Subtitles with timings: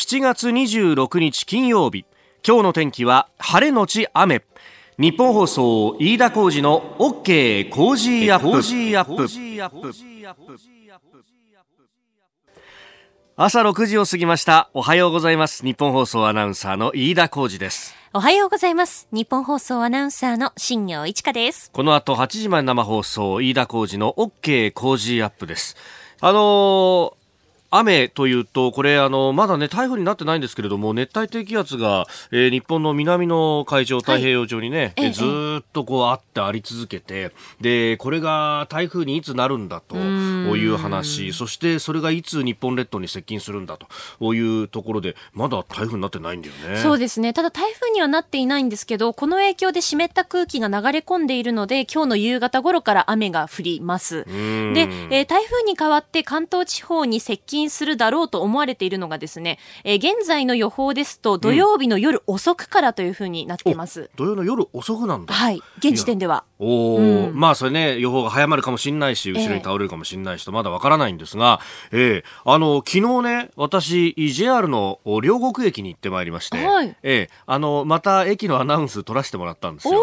[0.00, 2.06] 7月26日金曜日。
[2.42, 4.42] 今日の天気は晴れのち雨。
[4.98, 8.62] ニッポン放送飯田浩司の OK Cozy Up。
[13.36, 14.70] 朝6時を過ぎました。
[14.72, 15.66] おはようございます。
[15.66, 17.94] ニッポン放送アナウンサーの飯田浩司です。
[18.14, 19.06] おはようございます。
[19.12, 21.70] ニッポン放送アナウンサーの新行市佳です。
[21.72, 25.76] この後8時まで生放送飯田浩二の OK コージーアップです。
[26.22, 27.19] あのー
[27.70, 35.24] 雨というと、これ、あの、まだね、台風になってないんですけれども、熱帯低気圧が、えー、日本の南の海上、太平洋上にね、はい、ず
[35.60, 37.30] っとこうあってあり続けて、
[37.60, 43.78] で、これが台風にいつなるんだという話、そしてそれがいつ日本列島に接近するんだ
[44.18, 46.76] というところで、まだ台風になってないんだよね。
[46.78, 47.32] そうですね。
[47.32, 54.24] ただ台風にはなっていないんですけど、この影響で湿った空気が流れ込んでいるので、今日の夕方頃から雨が降ります。
[54.24, 65.34] で、えー、台風に代わって関東地方に接近するだろうと思われているのがですね、えー、現在の予報ですと土曜日の夜遅くからというふうになっています、うん、土曜の夜遅くなんだ。
[65.34, 65.60] はい。
[65.78, 66.44] 現時点では。
[66.58, 80.00] おお、うん、まあそれね予報が早まるかもしれないし後ろに倒れるかもしれないしとまだわからないんですが、えー、えー、あの昨日ね私 JR の両国駅に行ってまいりまして、はい、えー、あのまた駅のアナウンス取らせてもらったんですよ。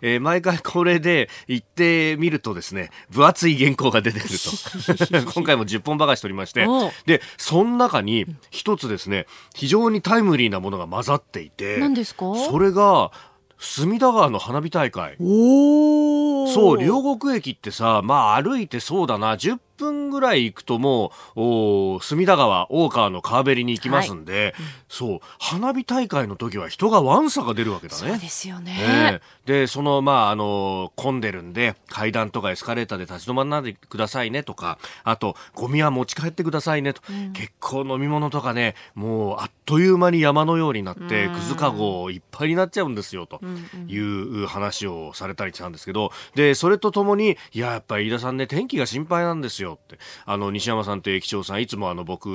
[0.00, 5.32] ええー、毎回これで行ってみるとですね分厚い原稿が出てくると。
[5.34, 6.64] 今回も10本ばかし取りまして
[7.06, 12.34] でその中に一つですね非常にタイムリーなものが混ざっていて何ですか？
[12.36, 13.10] それが
[13.58, 15.16] 隅田川の花火大会。
[15.18, 28.10] そう両国駅ってさまあ歩いてそうだな10分ぐらい行くともう隅田川大川の川べりに行きますんで、はい、そう花火大会の時は人がわんさが出るわけだね。
[28.10, 43.40] そうですよね、えー、でそのまああの混んでるんで階段とかエスカレーターで立ち止まらないでくださいねとかあとゴミは持ち帰ってくださいねと、うん、結構飲み物とかねもうあっという間に山のようになってくずかごいっぱいになっちゃうんですよと
[43.86, 52.26] いう話をされたりしたんですけどでそれとともにいややっぱり飯田さんね天気が心配なんですよよって、あの、西山さんと駅長さん、いつもあの、僕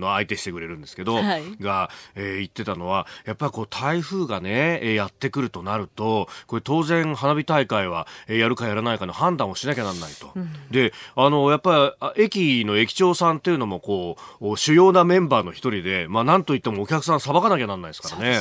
[0.00, 10.32] の相手してくれるんですけど、はい、が、えー、言ってたのは、やっぱりこう、台風がね、えー、やってくるとなると、これ当然花火大会は、えー、やるかやらないかの判断をしなきゃなんないと。
[10.34, 18.40] うん、で、あの、やっぱり、駅の駅長さんっていうのも、こう、主要なメンバーの一人で、まあ、なんといってもお客さんさばかなきゃなんないですからね。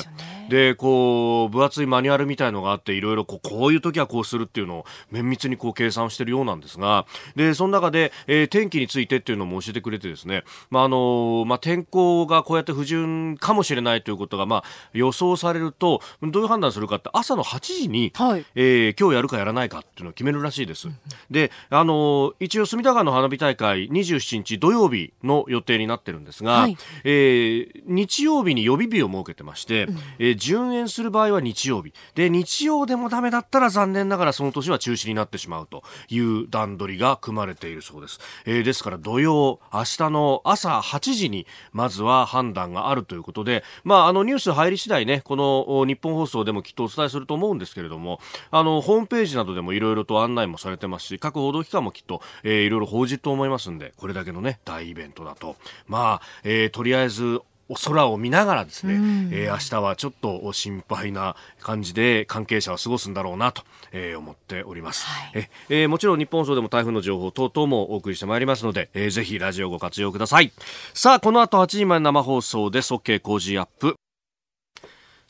[0.50, 14.64] で、ね、こう、分厚いマニュアルみたいのがあって、いろいろこう、こういう時はこうするっていうのを綿密にこう計算してるようなんですが、で、その中で、えー、天気についてっていうのも教えてくれてですね、まあ、あの、まあ、天候がこうやって不順かもしれないということが、まあ、
[14.94, 20.88] 予想されると、どういう判断するかって、朝の8時に、はい、えー、今日やるかやらないかっていうのを決めるらしいです。
[21.30, 31.94] で、あの、一応、隅田川の花火大会、27日土曜日の予定になってるんですが、はい、えー、日曜日に予備日を設けてまして、うん、えー、順延する場合は日曜日。
[32.16, 38.20] で、日曜でもダメだったら残念ながらその年は中止になってしまうという段取りが組まれているそうです。
[38.46, 48.20] えー、ですから土曜、明日の朝8時にまずは判断があるということで、まあ、あのニュース入り次第ね、この日本放送でもきっとお伝えすると思うんですけれども、
[48.52, 55.56] あの、ホームページなどでもいろいろと案内もされてますし、各報道機関もきっと、えー、いろいろ報じると思いますんで、これだけのね、大イベントだと。
[55.88, 57.42] まあ、えー、とりあえず
[57.76, 70.52] 空を見ながらですね、うん、えー、明日はちょっと心配な感じで関係者は過ごすんだろうなと、えー、思っております、はい、えー、もちろん日本放送でも台風の情報等々もお送りしてまいりますので、えー、ぜひラジオご活用ください。
[70.94, 72.94] さあこの後8時まで生放送です。
[72.94, 74.01] OK 工事アップ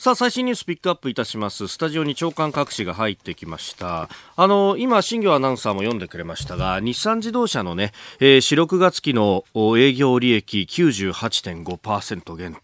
[0.02, 1.68] さあ、最新ニュースピックアップいたします。
[1.68, 4.10] スタジオに長官各紙が入ってきました。
[4.36, 9.44] あの、今、新業アナウンサーも読んでくれましたが、日産自動車のね、えー、4、6月期の
[9.78, 12.58] 営業利益98.5%減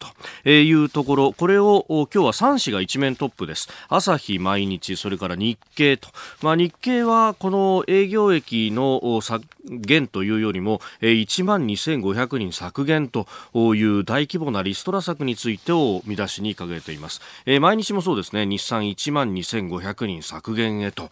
[0.44, 3.69] というところ、これを今日は3紙が一面トップです。
[3.88, 6.09] 朝日毎日、それから日経と。
[6.42, 13.28] まあ、日経はこの営業益の削減というよりも、1万2500人削減と
[13.75, 17.22] いう大規模なリストラ策についてを見出しに掲げています。
[17.45, 21.09] えー、毎日もそうですね、日産1万2500人削減へと。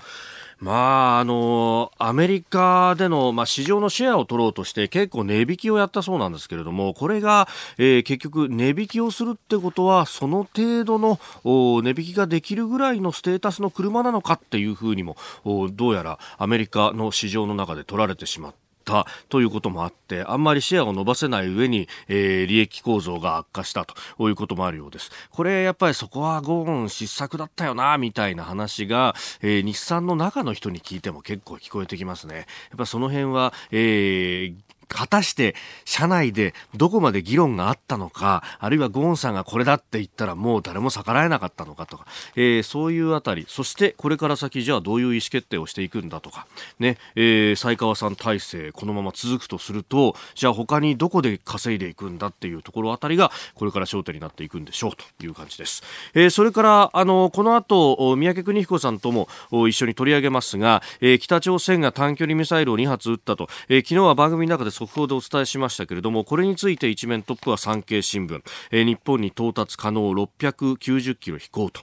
[0.59, 7.47] まあ、あの、アメリカでの、まあ、市場のシェアを取ろうとして結構値引きをやったそうなんですけれども、これが、
[7.77, 18.53] えー、結局値引きをするってことは、その程度の値引きができるぐらいのステータスの車なのかっていうふうにも、どうやらアメリカの市場の中で取られてしまっ
[18.85, 18.95] た。
[18.95, 32.45] たということもあってあんまりシェアを伸ばせない上に、えー、利益構造が悪化したということもあるようですこれやっぱりそこはゴーン失策だったよなみたいな話が、えー、日産の中の人に聞いても結構聞こえてきますねやっ
[32.77, 35.55] ぱその辺は、えー果たして
[35.85, 42.05] 社内でどこまで議論があったのか、あるいはゴーンさんがこれだって言ったらもう誰も逆らえなかったのかとか、
[42.35, 46.47] えー、そういうあたり、そしてこれから先じゃあどういう意思決定をしていくんだとか、
[46.79, 55.83] ね、えー、才川さん体制このまま続くとすると、じゃあ他にどこで稼いでいくんだっていうところあたりがこれから焦点になっていくんでしょうという感じです。
[56.13, 68.42] えー、それからあのこの後三宅邦彦さんとも一緒に取り上げますが、えー、北朝鮮が短距離ミサイルを2発撃ったと、えー、昨日は番組の中で速報でお伝えしましたけれどもこれについて一面トップは産経新聞、
[68.72, 71.81] えー、日本に到達可能690キロ飛行と、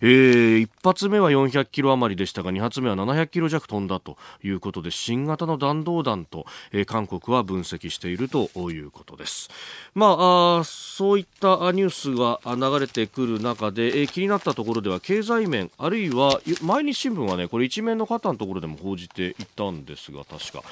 [0.00, 9.48] えー、1発目は400キロ余りでしたが2発目は700キロ弱飛んだということで新型の弾道弾と、えー、韓国は分析しているということです。
[9.94, 20.62] まあ、あそういったニュースが流れてくる中で、えー、気になったところでは経済面あるいは毎日新聞はねこれ一面の方のところでも報じていたんですが確か。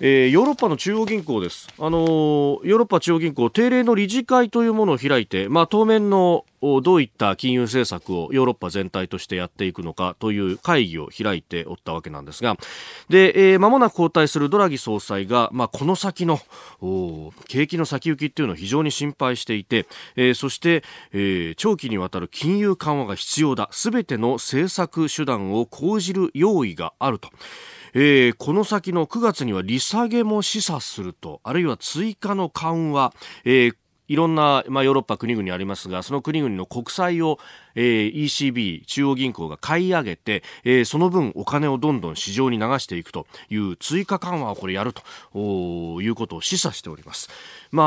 [0.00, 6.44] えー、ヨーロッパの中央銀行です、あのー、ヨーロッパ中央銀行定例の理事会というものを開いて、まあ、当面の
[6.82, 12.56] どういった金融政策をヨーロッパ全体としてやっていくのかという会議を開いておったわけなんですが。
[13.08, 16.40] で、えー、もなく交代するドラギ総裁が、まあ、この先の
[17.48, 23.68] 景気の先行きっていうのを非常に心配していて、えー、そして、えー、長期にわたる金融緩和が必要だ。
[23.72, 27.28] すべての政策手段を講じる用意があると。
[27.94, 33.12] えー、この先の9月には利下げも示唆するとあるいは追加の緩和、
[33.44, 33.74] えー
[34.08, 37.38] いろんな、まあ、ヨーロッパ国々ありますがその国々の国債を、
[37.74, 47.28] えー、ECB 中央銀行が買い上げて、えー、その分お金をどんどん市場に流していくという追加緩和をこれやるということを示唆しております。
[47.72, 47.84] ま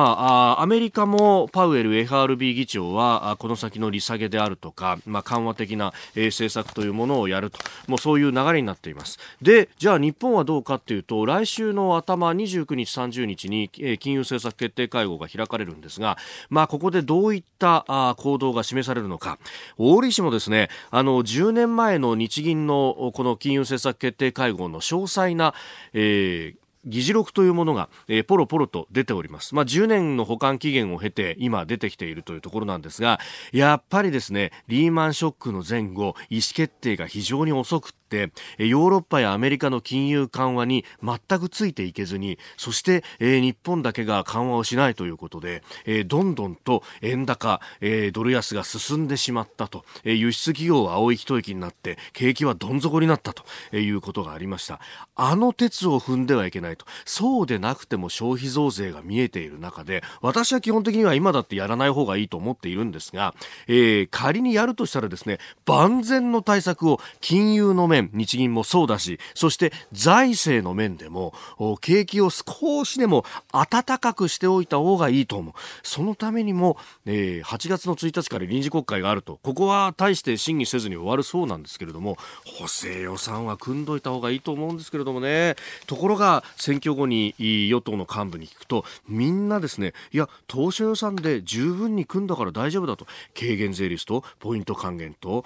[0.57, 16.17] あ、アメリカもパウエル FRB 議長はこの先の利下げであるとか、まあ、緩和的な、えー、政策というものをやるともうそういう流れになっていますでじゃあ日本はどうかというと来週の頭29日30日に、えー、金融政策決定会合が開かれるんですが、
[16.49, 19.37] まあ、ここでどういったあ行動が示されるのか
[19.77, 25.53] 大利氏もですねあの10年前の日銀のこの金融政策決定会合の詳細な、
[25.93, 29.55] えー議事録というものが、えー、ポロポロと出ております。
[29.55, 33.19] まあ、10年の保管期限を経て今出てきているというところなんですが、
[33.51, 53.43] やっぱりですね、リーマンショックの前後、意思決定が非常に遅くて、ヨーロッパやアメリカの金融緩和に全くついていけずに、そして、えー、日本だけが緩和をしないということで、えー、どんどんと円高、えー、ドル安が進んでしまったと、えー、輸出企業は青い一息になって、景気はどん底になったと
[53.75, 54.79] いうことがありました。
[55.15, 56.75] あの鉄を踏んではいけない。
[56.77, 63.33] とそうでなくても消費増税が見えている中で私は基本的には今だってやらない方がいいと思っているんですが、
[63.67, 71.33] えー、仮にやるとしたらですね万全の対策を金融の面日銀もそうだしそして財政の面でも
[71.81, 75.53] 景気を少しでも暖かくしておいた方がいいと思う。
[75.83, 79.39] そのためにも、えー、8月の1日から臨時国会があると。
[79.43, 85.55] ここは大して審議せずに終わるそうなんですけれども補正予算は組んどいた方がいいと思うんですけれどもね。
[85.87, 93.05] ところが選挙後に与党の幹部に聞くとみんなですねいや当初予算で十分に組んだから大丈夫だと。
[93.37, 95.45] 軽減税率とポイント還元と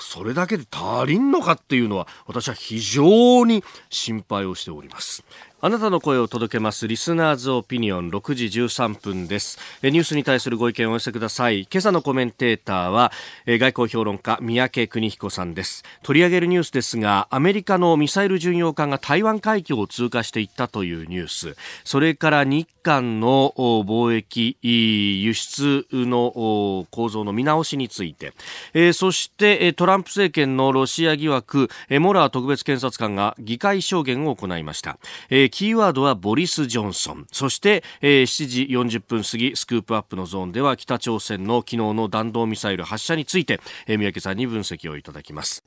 [0.00, 5.24] それだけで足りんのかっていうのは私は非常に心配をしております。
[5.66, 9.58] あなたの声を届けますリスナーズオピニオン6時13分です。
[9.82, 11.62] ニュースに対するご意見をお寄せください。
[11.72, 13.12] 今朝のコメンテーターは
[13.46, 15.82] 外交評論家三宅邦彦さんです。
[16.02, 21.56] 取り上げるニュースですがアメリカのミサイル巡洋艦が台湾海峡を通過していったというニュース。
[21.82, 28.34] それから日韓の貿易輸出の構造の見直しについて。
[28.92, 34.98] そしてトランプ政権のロシア疑惑モラー特別検察官が議会証言を行いました。
[35.54, 37.28] キーワードはボリス・ジョンソン。
[37.30, 45.62] そして、えー、7時40分過ぎスクープアップのゾーンでは北朝鮮の昨日の弾道ミサイル発射について、えー、三宅さんに分析をいただきます。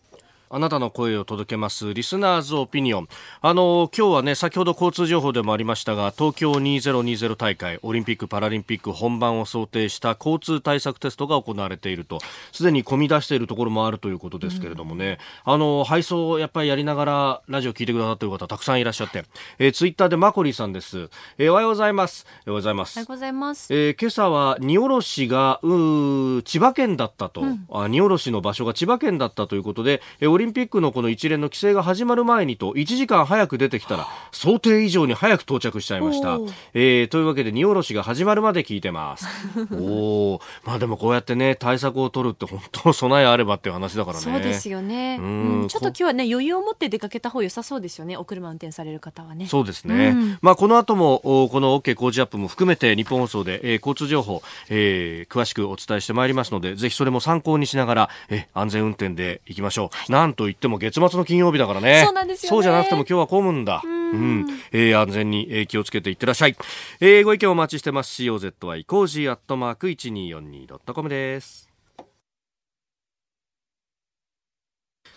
[0.49, 3.09] あなたの声を届けますリスナーズオピニオン。
[3.41, 12.19] あの今日はね先ほど交通情報でもありましたが東京2020大会オリンピック・パラリンピック本番を想定した交通対策テストが行われていると。
[12.53, 19.25] すでに込み出しているところもあるということですけれどもね、うん、あの配送やっぱりやりながらラジオ聞いてくださっている方たくさんいらっしゃって、
[19.59, 22.25] えー、ツイッターでマコリーさんです、えー、おはようございます。
[22.25, 22.97] おはようございます。
[22.97, 36.37] おはようございます、えー、今朝は荷下ろしが千葉県だったと、うん、あ荷下ろしの場所が千葉県だったということで、えーオリンピックのこの一連の規制が始まる前にと1時間早く出てきたら想定以上に早く到着しちゃいました、
[36.75, 39.25] えー、というわけで荷下ろしが始まるまで聞いてます。
[39.73, 44.23] おおまあでもこうやってね対策を取るって本当備えあればっていう話だからね。
[44.23, 45.25] そうですよね、う
[45.65, 48.15] ん、ちょっと今日はね余裕を持って出かけた方良さそうですよね。
[48.15, 49.47] お車運転される方はね。
[49.47, 66.55] そうですね、うん、まあこの後もこの OK 工事アップも含めて日本放送で、えー、交通情報、えー、詳しくお伝えしてまいりますのでぜひそれも参考にしながら、え安全運転でいきましょう、はい、なんといっても月末の金曜日だからねそうなんですよ、ね、そうじゃなくても今日は混むんだうん、えー、安全に、えー、気をつけていってらっしゃい、
[66.99, 71.67] えー、ご意見お待ちしてます COZY コージーアットマーク 1242.com です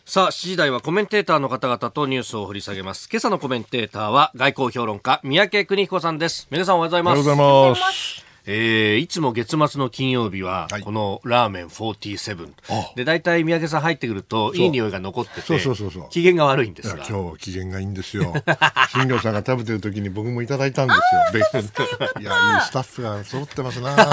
[0.04, 3.08] さあ、7時台はコメンテーターの方々とニュースを掘り下げます。
[3.08, 6.48] 今朝のコメンテーターは外交評論家、宮家邦彦さんです。
[6.50, 7.20] 皆さんおはようございます。
[7.20, 8.29] おはようございます。
[8.46, 16.08] えー、いつも月末の金曜日は、このラーメン47、はい、で大体宮家さん入ってくるといい匂いが残っててそうそうそうそう。
[16.10, 17.04] 機嫌が悪いんですが。
[17.04, 18.32] 今日機嫌がいいんですよ。
[18.92, 20.98] 新庄さんが食べてる時に僕もいただいたんです
[21.36, 21.40] よ。
[21.40, 23.90] いやいいスタッフが揃ってますな。
[23.94, 24.06] 今日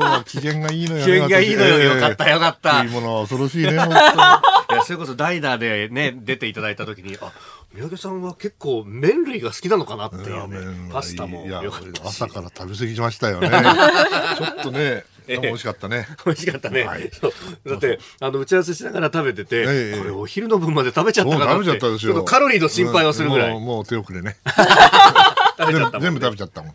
[0.00, 2.82] は機嫌がいいのよ、ね、機嫌がいいのよ、えー、よかったよかった。
[2.82, 3.72] いいものは恐ろしいね
[4.74, 7.32] いやそれこそ代打でね出ていただいた時にあ
[7.74, 11.44] 三宅さんは結構麺類が好きなのかなっていうね、パスタも
[12.04, 13.50] 朝から食べ過ぎましたよね
[14.38, 16.06] ちょっとね美味しかったね。
[16.26, 16.84] 美味しかったね。
[16.84, 17.10] はい、
[17.66, 21.52] だって、あの、打ち合わせしながら食べてて、えこれお昼の分まで食べちゃったかなって。
[21.54, 22.24] 食べちゃったですよ。
[22.24, 23.52] カロリーの心配をするぐらい。
[23.52, 24.36] もうもう手遅れね。
[26.00, 26.72] 全部食べちゃったもん。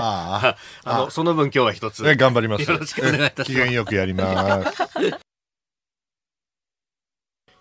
[0.00, 0.56] ああ。
[0.84, 2.02] あの、その分今日は一つ。
[2.16, 2.68] 頑張ります。
[2.68, 3.52] よろしくお願いいたします。
[3.52, 5.23] 機嫌よくやります。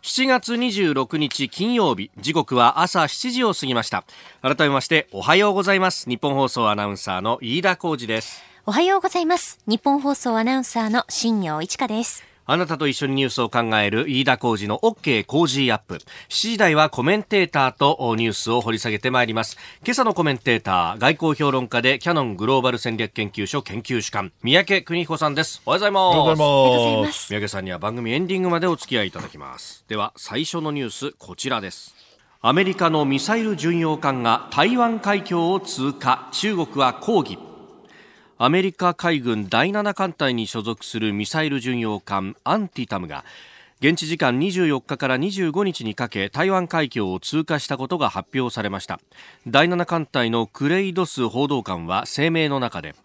[0.04, 4.04] 7月26日金曜日時刻は朝7時を過ぎました。
[4.42, 6.10] 改めましておはようございます。
[6.10, 8.44] 日本放送アナウンサーの飯田浩二です。
[8.66, 9.62] おはようございます。
[9.66, 12.33] 日本放送アナウンサーの新業一華です。
[12.46, 15.96] あなたと一緒にニュースを考える飯田浩二の OK 工事アップ。
[15.96, 19.58] 7時台はコメンテーターとニュースを掘り下げてまいります。
[19.86, 25.62] 今朝のコメンテーター、外交評論家でキャノングローバル戦略研究所研究主幹、三宅邦彦さんです。
[25.66, 26.02] おはようございます。
[26.02, 27.28] おはようございます。
[27.28, 29.86] 三宅さんには番組エンディングまでお付き合いいただきます。
[29.88, 31.96] では、最初のニュース、こちらです。
[32.42, 37.38] アメリカのミサイル巡洋艦が台湾海峡を通過、中国は抗議。
[38.46, 43.24] アメリカ海軍第7艦隊に所属するミサイル巡洋艦アンティタムが
[43.80, 49.00] 現地時間24日から25日にかけ台湾海峡を通過したことが発表されました。
[49.48, 52.96] 第7艦隊のクレイドス報道官は声明の中で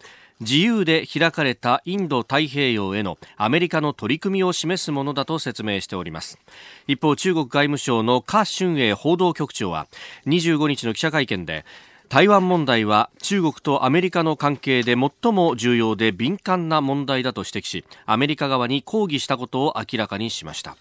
[0.41, 6.37] 自由で開かれたインド太平洋へのアメリカの取り組みを示すものだと説明しております。
[6.85, 9.87] 一方中国外務省の華春英報道局長は
[10.25, 11.63] 25日の記者会見で
[12.09, 20.75] 台湾問題は中国とアメリカの関係で最も重要で敏感な問題だと指摘しアメリカ側に抗議したことを明らかにしました。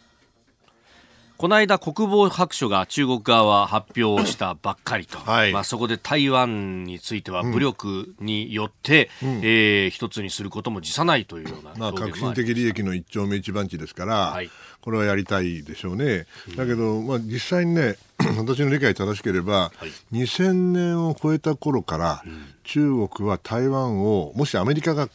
[1.37, 14.51] この間国防白書が中国側は発表したばっかりと、はい、まあ、そこで台湾については武力によって、うん、えー、一つにすることも辞さないというような、まあ、革新的利益の一丁目一番地ですから、はい、
[14.89, 16.25] これはやりたいでしょうね。
[16.57, 17.97] だけど、まあ、実際にね
[18.39, 19.73] 私の理解正しければ、は
[20.13, 25.11] い、2000年を超えた頃から、うん、中国は台湾をもしアメリカが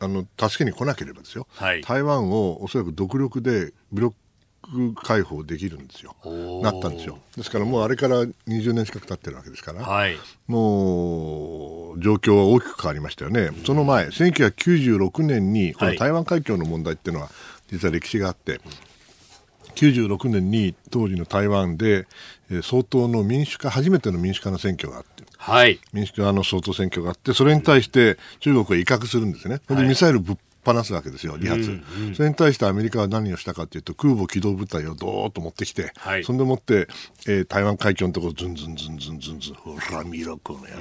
[0.00, 4.16] あの助けに来なければですよ、はい、台湾をおそらく独力で武力
[5.02, 6.16] 解放できるんですよ、
[6.62, 7.18] なったんですよ。
[7.36, 13.50] ですからもうあれから20年近く経ってるわけですから、はい、もう状況は大きく変わりましたよね。
[13.66, 17.28] その前、1996年にこの台湾海峡の問題っていうのは、
[17.70, 18.60] 実は歴史があって、
[19.74, 22.06] 96年に当時の台湾で、
[22.50, 29.60] えー、総統の民主化、初めての民主化の選挙があって、はい、民主化の総統選挙があって、それに対して中国は威嚇するんですね。
[29.68, 36.88] でミサイルぶっ放すわけですよ、2発、うんうん、それに対してアメリカは何をしたかというと、空母機動部隊をどーっと持ってきて、はい、そんでもって、
[37.26, 40.72] えー、台湾海峡のところ、ずんずんずんずんずんずん、ほら見ろ、この野郎、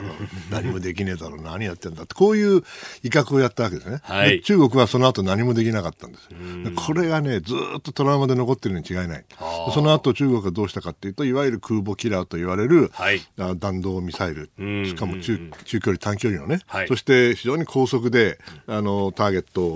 [0.51, 2.63] 何もできねえだろ、何やってんだって、こういう
[3.03, 6.29] 威嚇をやったわけですね、はい、中国はその後何もできなかったんです、
[6.75, 9.25] これがね、ずっとトラウマで残ってるに違いない、
[9.73, 13.21] その後中国はどうしたかというと、いわゆる空母キラーと言われる、はい、
[13.57, 14.49] 弾道ミサイル、
[14.85, 19.72] しかも中中距離、短距離のね、はい、そして非常に高速であのターゲットを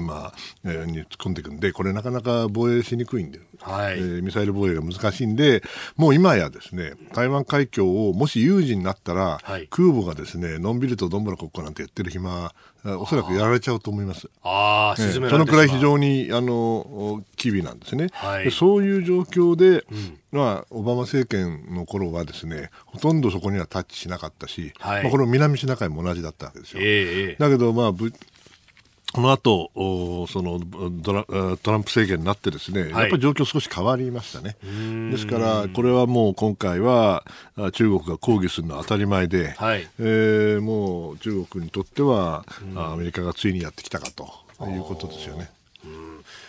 [0.00, 0.34] まあ、
[0.64, 3.98] えー、に突っ込んでいくんで、これなかなか防衛しにくいんで、はい。
[3.98, 5.62] えー、ミサイル防衛が難しいんで、
[5.96, 12.52] もう今やですね、台湾海峡をもし有事になったら、はい、空母がですね、のんびりとどんぶらこっこなんてやってる暇
[12.84, 14.28] おそらくやられちゃうと思います。
[14.42, 26.80] ああ、えー、そのくらい非常にあの機微なんですね、はい、そういう状況で、うん、まあ、オバマ政権の頃はですねほとんどそこにはタッチしなかったし、はい、まあ、これ南シナ海も同じだったわけですよ。
[26.82, 27.92] えー、だけど、まあ、
[29.12, 29.70] この後
[30.28, 30.58] その
[31.02, 34.56] トラトランプ政権になってですね、はい、やっぱり状況少し変わりましたね。
[35.10, 37.24] ですから、これはもう今回は
[37.72, 44.24] 中国が抗議するのは当たり前で、はい、えー、もう中国にとってはアメリカがついにやってきたかと
[44.66, 45.50] いうことですよね。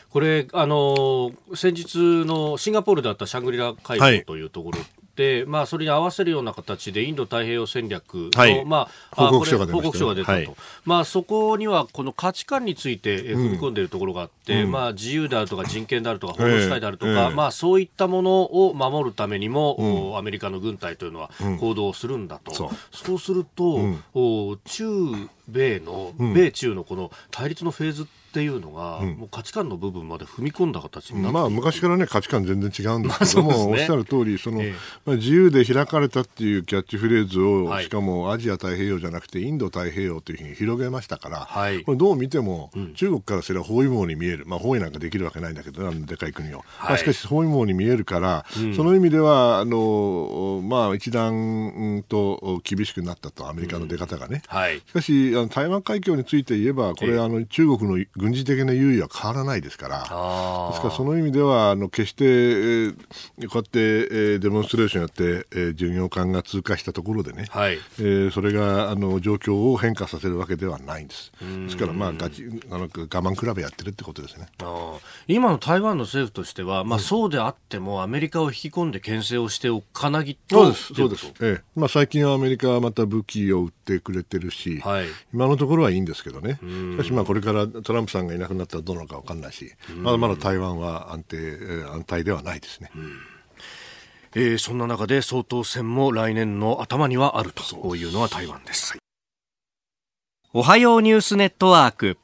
[0.09, 4.87] これ、あの先日のシンガポールであったシャングリラ会合というところ、はい、
[5.47, 10.55] まあ、それに合わせるような形でインド太平洋戦略の、はい、まあ、報告書が出報告書が出たと、はい、
[10.85, 21.29] まあ、そこにはこの価値観について踏み込んでいるところがあって、うん、まあ、自由であるとか人権であるとか法の主体であるとか、えー、まあ、そういったものを守るためにも、うん、アメリカの軍隊というのは
[21.59, 22.69] 行動するんだと、うん、そう。
[22.91, 23.79] そうすると、
[24.65, 24.85] 中
[25.47, 34.73] 米の、米中のこの対立のフェーズってっていうのが、うん、もう価値観の部分まで踏み込んだ形になって、まあ、昔からね価値観全然違うんですけども、 まあね、おっしゃる通りその、ええ、
[35.05, 54.41] まあ、自由で開かれたっていうキャッチフレーズを、はい、しかもアジア太平洋じゃなくてインド太平洋というふうに広げましたから、はい、これどう見ても、うん、中国からすれば包囲網に見える、まあ、包囲なんかできるわけないんだけどあのでかい国を、はい、まあ、しかし包囲網に見えるから、うん、その意味ではあの、まあ、一段と厳しくなったとアメリカの出方がね、
[54.87, 62.95] しかしあの台湾海峡について言えばこれ、あの中国の軍事的な優位は変わらないですから、ですからその意味では、あの決して、えー、
[63.49, 71.33] こうやって、えー、デモンストレーションやって、えー、巡洋艦が通過したところでね、はい、えー、それがあの状況を変化させるわけではないんです。
[71.41, 74.47] ですから、まあ、ガチあの我慢比べやってるってことですね。
[75.27, 81.61] 今の台湾の政府としては、まあ、そうであっても、アメリカを引き込んで牽制をしておかなぎそうです、そうです、ええ。
[81.75, 92.91] まあ、最近はアメリカはまた武器を売ってくれてるし、はい、今のところはいいんですけどね、しかし、まあ、これからトランプさんがいなくなったらどうなのか分かんないし、まだまだ台湾は安定、安泰ではないですね。
[94.35, 97.95] えー、そんな中で総統選も来年の頭にはあると。
[97.95, 98.97] いうのは台湾です。
[100.53, 102.17] おはようニュースネットワーク。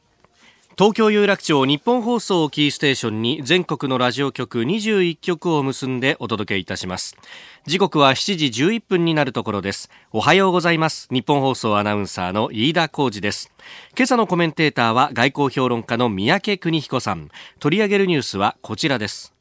[0.79, 7.17] 東京有楽町日本放送キーステーションに全国のラジオ局21局を結んでお届けいたします。
[7.65, 9.89] 時刻は7時11分になるところです。
[10.13, 11.09] おはようございます。
[11.11, 13.51] 日本放送アナウンサーの飯田浩二です。
[13.93, 17.29] 今朝のコメンテーターは外交評論家の三宅邦彦さん。
[17.59, 19.33] 取り上げるニュースはこちらです。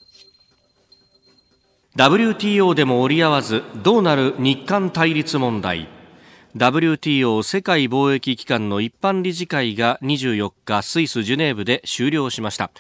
[1.95, 5.98] WTO でも折り合わずどうなる日韓対立問題。
[6.59, 12.73] WTO 世界貿易機関の一般理事会が24日スイス・ジュネーブで終了しました。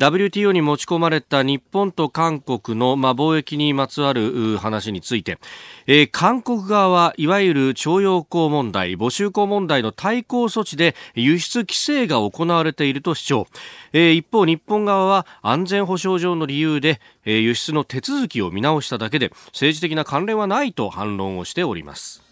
[0.00, 5.38] WTO に持ち込まれた日本と韓国の、ま、貿易にまつわる話について、
[5.86, 13.46] えー、韓国側はいわゆる徴用工問題、募集工問題の対抗措置で輸出規制が行われていると主張、
[13.92, 22.29] えー、一方日本側は安全保障上の理由で、えー、輸出の手続きを見直しただけで政治的な関連はないと反論をしております。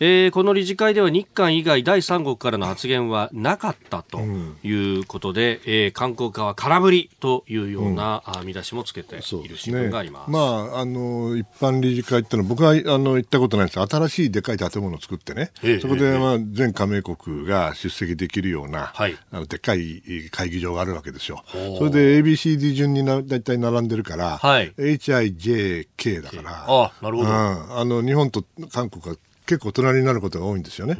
[0.00, 4.18] えー、この理事会では日韓以外第三国からの発言はなかったと
[4.62, 9.22] いうことで、うん、えー、韓国側空振りというような、うん、見出しもつけている
[9.56, 13.80] 新聞があります、ね、まあ、あの一般理事会っていうのは僕はあの行ったことないんです。
[13.80, 15.76] 新しいでかい建物を作ってね、え。
[15.76, 21.44] ー、そこで、まあ、全加盟国が出席できるような、はい、あのでっかい会議場があるわけですよ。
[21.78, 30.94] それで ABCD 順にな大体並んでるから、はい、HIJK だから、あなるほど、うん、あの日本と韓国は結構隣になることが多いんですよね。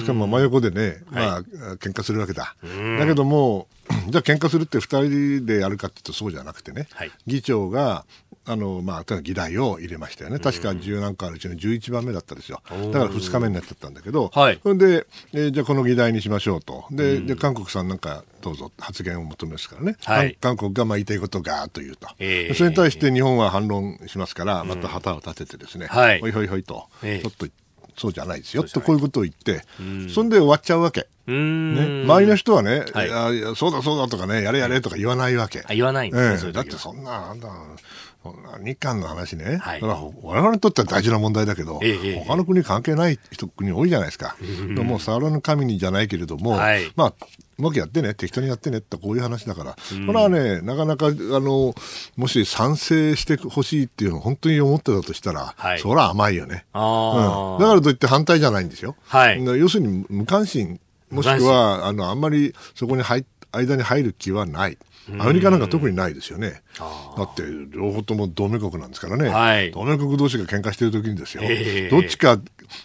[0.00, 1.42] しかも真横でね、まあ、
[1.76, 2.56] 喧嘩するわけだ。
[2.98, 3.68] だけども、
[4.08, 8.04] じゃあ喧嘩するって2人でやるかっていうとそうじゃなくてね、はい、議長が、
[8.44, 10.40] あの、まあ、議題を入れましたよね。
[10.40, 12.60] 確か十何個あるうちの11番目だったですよ。
[12.68, 16.84] だから2日目になっちゃったんだけど、はい、それで、えー、じゃあこの議題にしましょうと。
[16.90, 19.96] で、で韓国さんなんかどうぞ発言を求めますからね。
[20.04, 22.54] はい、韓国がまあ言いたいことをガーッと言うと、えー。
[22.54, 27.46] それに対して日本は反論しますから、また旗を立ててですね、はい、ほいほいほいと、ちょっと
[27.96, 29.64] そうじゃないですよとこういうことを言って、
[30.12, 31.06] そんで終わっちゃうわけ。
[31.26, 35.64] ね、周りの人はね、はい、やそうだそうだとかね、やれやれとか言わないわけ。
[35.68, 37.76] 言わないんですだってそんな、なんだ、そんな
[38.62, 44.36] 日韓の話ね、はい、我々にとっては大事な問題だけど、えー、他の国関係ない人国多いじゃないですか。
[44.76, 47.14] もう触らぬ神にじゃないけれども、はい、まあ
[47.58, 51.74] うまくやってね、適当にやってねってこういう話だから、うん、これはね、なかなか、あの、
[52.16, 57.58] もし賛成してほしいっていうのを本当に思ってたとしたら、はい、それは甘いよね、うん。
[57.60, 58.96] だからといって反対じゃないんですよ。
[59.06, 60.80] はい、要するに無関心、
[61.10, 64.78] もしくは、あの、あんまりそこに入間に入る気はない。
[65.18, 66.62] アメリカなんか特にないですよね。
[67.16, 69.28] だって、両方とも同盟国なんですからね。
[69.28, 71.42] はい、同盟国同士が喧嘩してる時にですよ。
[71.44, 72.38] えー、どっちか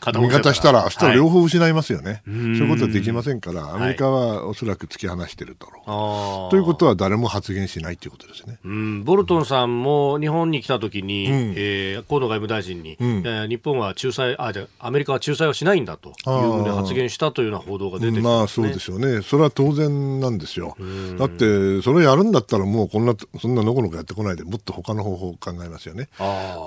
[0.05, 6.51] 味方したら、したら両方失いますよね、はい、そういうことはできませんから、アメリカはおそらく突き放してるだろう。
[6.51, 8.57] ということは誰も発言しないということですね。
[8.65, 19.21] うん、ボルトンさんも日本に来た時に、うん、えー、河野外務大臣に、うん、えー、日本は仲裁あじゃアメリカは仲裁をしないんだというふうに発言したというような報道が出てきて、ね、まあそうですよね。
[19.21, 20.75] それは当然なんですよ。
[21.17, 26.09] だって、それやるんだったらもうこんな、そんなのこのこやってこないで、もっと他の方法を考えますよね。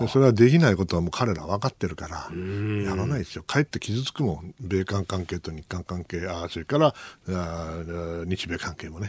[0.08, 2.30] それはできないことはもう彼ら分かってるから、
[2.84, 3.42] やらないですよ。
[3.42, 4.54] かえって傷つくもん。
[4.60, 6.94] 米韓関係と日韓関係、あそれから
[7.28, 7.82] あ
[8.26, 9.08] 日米関係もね。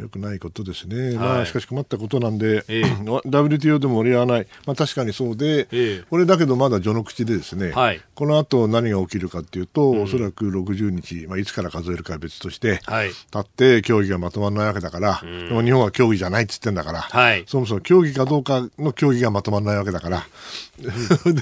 [0.00, 1.16] よくないことですね。
[1.16, 2.84] まあ、しかし困ったことなんで、ええ、
[3.26, 4.46] WTO でも折り合わない。
[4.66, 20.26] まあ確かにそうで、え、これだけどまだ序の口でですね、はい、この後何が起きるかっていうと、うん、おそらく60日、まあいつから数えるかは別として、はい、立って協議がまとまらないわけだから、でも日本は協議じゃないっつってんだから、はい、そもそも協議かどうかの協議がまとまらないわけだから、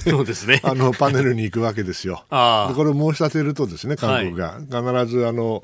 [0.09, 0.61] そうですね。
[0.63, 2.23] あの、パネルに行くわけですよ。
[2.29, 5.63] でこれを申し立てるとですね、韓国が、必ずあの、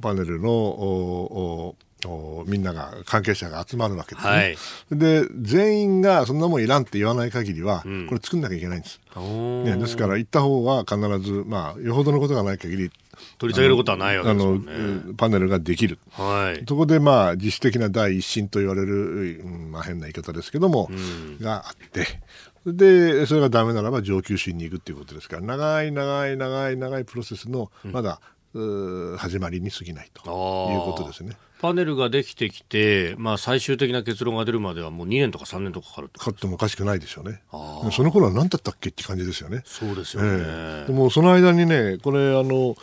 [0.00, 4.56] パネルの、おみんなが関係者が集まるわけですね、はい、
[4.90, 12.90] で全員がそんなもんいらんって言わない限りは、うん、これ作んなきゃいけないんです、ね、ですから行った方は必ず、まあ、よほどのことがない限り
[13.38, 14.52] 取り下げることはないわけですね、
[15.04, 22.06] あのパネルができる、はい、そこで、まあ、自主的な第一審と言われる、まあ、変な言い方ですけども、うん、があって
[22.66, 28.20] でそれがダメならば上級審に行くっていうことですから長い長い長い長いプロセスのまだ、
[28.54, 31.36] うん、始まりに過ぎないということですね。
[31.62, 36.24] パネルができてきて、まあ、最終的な結論が出るまではもう2年とか3年とかかかるか？
[36.24, 37.40] かってもおかしくないでしょうね。
[37.92, 39.62] その頃は何だったっけって感じですよね。
[39.64, 40.28] そうですよね。
[40.28, 42.74] えー、でもその間にね、これあの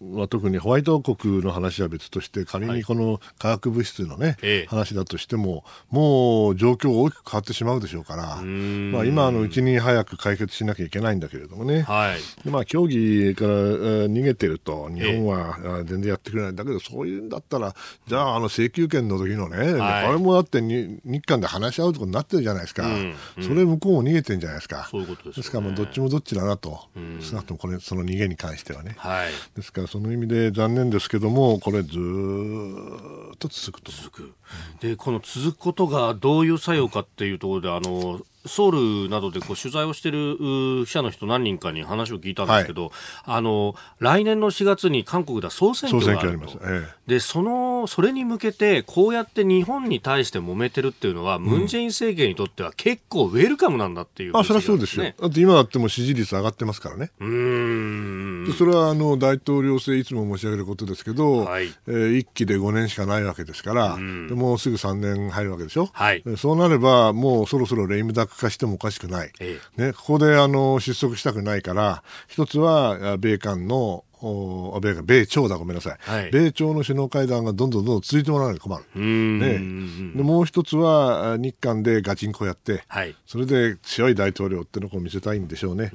[0.00, 16.48] まあ、特にホワイト国の話は別として仮にこの化学物質のね、はい、話だとしてももう状況が大きく変わってしまうでしょうから、まあ、今のうちに早く解決しなきゃいけないんだけれどもね、はい、でまあ、競技から逃げてると日本は全然やってくれない。
[16.52, 17.74] んだけどそういうんだったら
[18.06, 24.88] じゃああの請求権の時のね、はい、これもだって日韓で話し合うとこになってるじゃないですか、うんうん、それ向こうも逃げてるんじゃないですか。
[24.90, 26.80] そういうことです、ね、ですからもうどっちもどっちだなと、
[27.20, 28.96] 少なくともこれその逃げに関してはね。
[28.98, 34.34] はい、ですからその意味で残念ですけどもこれずっと続くと続く。
[34.80, 42.92] でこの続くことがどういう作用かっていうところであのソウルなどでこう取材をしている記者の人何人かに話を聞いたんですけど、はい、
[43.26, 55.04] あの来年の4月に韓国では総選挙があると、ええ、でそのそれに向けてこうやって日本に対して揉めてるっていうのは、ムン・ジェイン政権にとっては結構ウェルカムなんだっていう、ね、あそれはそうですよ。
[55.04, 57.10] だって今だっても支持率上がってますからね。
[57.20, 58.52] うん。
[58.56, 85.92] それはあの大統領制いつも申し上げることですけど、はい、えー、1期で5年しかないわけですからでもうすぐ3年入るわけでしょ、はい、そうなればもうそろそろレイムダック化してもおかしくない、ええ、ね、ここであの失速したくないから一つは米韓のお米米朝だ、ごめんなさい、はい、米朝の首脳会談がどんどんどんどん続いてもらわないと困る、ね、でもう一つは日韓でガチンコやって、はい、それで強い大統領ってのを見せたいんでしょうね。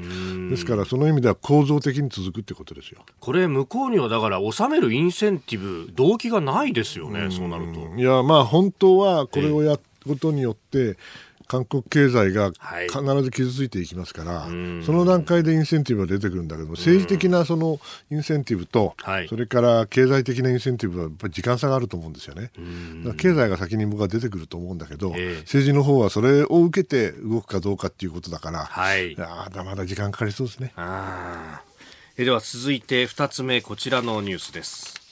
[0.49, 3.01] ですからその意味では構造的に続くってことですよ。
[3.19, 7.95] これ、向こうにはだから、収めるインセンティブ、動機がないですよね、うそうなると。
[7.95, 10.97] いや、まあ、本当はこれをやることによって、えー
[11.53, 12.51] 韓国経済が
[12.87, 18.95] 必ず傷ついていきますから、はい、その段階でインセンティブが出てくるんだけども、政治的なそのインセンティブと、
[19.29, 22.49] それから経済的なインセンティブはやっぱり時間差があると思うんですよね。
[23.17, 30.73] 経済が先に僕は出てくると思うんだけど、えー、政治の方はそれを受けて動くかどうかっていうことだから、はい、まだまだ時間かかりそうですね。
[32.17, 35.03] では続いて2つ目、こちらのニュースです。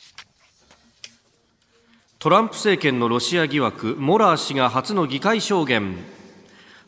[2.18, 6.21] トランプ政権のロシア疑惑、モラー氏が初の議会証言。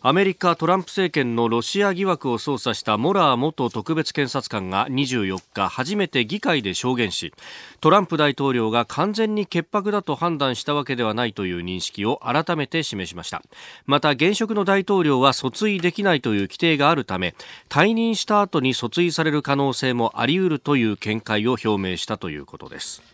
[0.06, 7.34] アメリカトランプ政権のロシア疑惑を捜査したモラー元特別検察官が24日初めて議会で証言し
[7.80, 13.44] トランプ大統領が完全に潔白だと判断したわけではないという認識を改めて示しました。
[13.86, 17.34] また現職の大統領は訴追できないという規定があるため
[17.70, 23.12] 退任した後に訴追される可能性もあり得るという見解を表明したということです。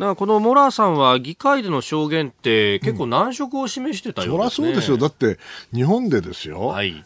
[0.00, 4.96] なこのモラーさんは議会での証言って結構難色を示してたようですね、うん、そりゃそうですよ。
[4.98, 5.38] だって
[5.72, 6.66] 日本でですよ。
[6.66, 7.04] はい。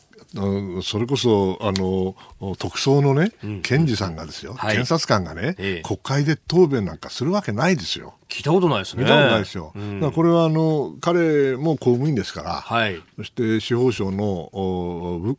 [0.83, 2.17] それこそあの
[2.57, 8.15] 特捜のね、うん、検事さんがですよ、はい、検察官がね、ええ、国会で答弁なんかするわけないですよ。
[8.29, 9.05] 聞いたことないですね。
[9.05, 9.73] 聞いたことないですよ。
[9.77, 15.37] うん、これはあの彼も公務員ですから、はい、そして司法省の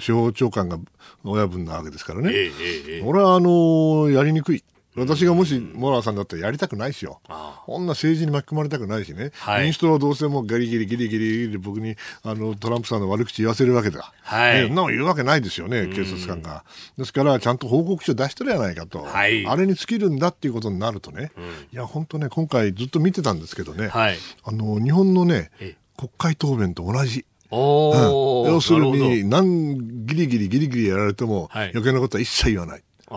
[0.00, 0.80] 司法長官が
[1.22, 2.32] 親分なわけですからね。
[2.34, 2.50] え
[2.88, 4.64] え、俺はあのやりにくい。
[4.98, 7.20] 私がもしモラーさんだったらやりたくないしよ。
[7.66, 9.30] こんな政治に巻き込まれたくないしね。
[9.34, 14.12] はい、民主党はどうせもうギリギリギリギリギリ僕にあのトランプさんの悪口言わせるわけだ。
[14.22, 14.62] はい。
[14.62, 16.64] ね、そんなの言うわけないですよね、警察官が。
[16.96, 19.02] ですから、ちゃんと報告書出してるやないかと。
[19.02, 19.46] はい。
[19.46, 21.32] あれに尽きるんだっていうことになるとね。
[21.36, 23.88] うん、いや、本当ね、今回ずっと見てたんですけどね。
[23.88, 24.16] はい。
[24.44, 25.50] あの、日本のね、
[25.96, 27.24] 国会答弁と同じ。
[27.50, 32.82] おうん、要するに、何ギリギリギリギリやられても、余計なことは一切言わない。
[33.10, 33.14] あ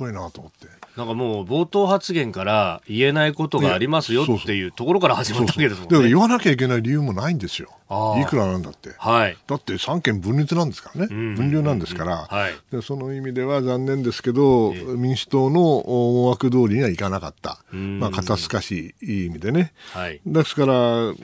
[0.00, 0.66] ごいなと思って。
[0.96, 5.88] なんかもう冒頭発言から言えないことがありますよっていうところから始まったわけですもんね。
[5.90, 7.70] そうそう言わなきゃいけない理由もないんですよ。
[8.20, 8.90] いくらなんだって。
[8.98, 9.36] はい。
[9.46, 11.08] だって三権分立なんですからね。
[11.08, 12.82] 分離なんですから、はい、で。
[12.82, 17.64] その意味では残念ですけど、民主党の思惑通りにはいかなかった。
[17.72, 19.72] まあ、肩透かしいい意味でね。
[19.92, 20.20] はい。
[20.24, 21.14] ですから、こ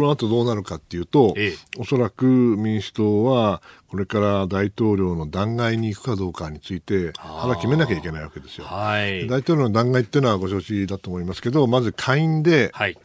[0.00, 8.64] の後どうなるかっていうと、ええ、おそらく民主党は、これから大統領の弾劾に行くかどうかについて、腹決めなきゃいけないわけですよ。
[8.64, 12.96] はい、大統領の弾劾っていうのはご承知だと思いますけど、まず下院で、はい、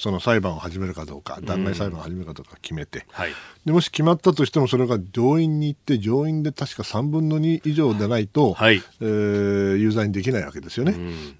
[0.00, 3.32] その裁判を始めるかどうか、弾劾裁判を始めるかどうか決めて、はい、
[3.66, 10.94] でもし決まったとしても、それが上院に行って、上院で確か3分の2以上でないと、はい、えー、有罪にできないわけですよね、